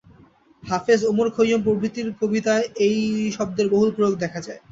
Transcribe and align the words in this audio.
হাফেজ, 0.63 1.01
Omar 1.05 1.27
Khayyam 1.35 1.61
প্রভৃতির 1.63 2.07
কবিতায় 2.21 2.65
এই 2.87 2.97
শব্দের 3.37 3.67
বহুল 3.69 3.89
প্রয়োগ 3.95 4.13
দেখা 4.15 4.39
যায়। 4.41 4.59